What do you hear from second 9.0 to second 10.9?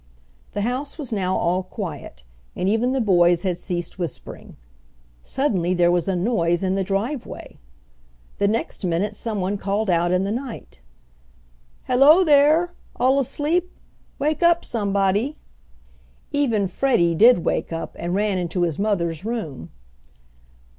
someone called out in the night!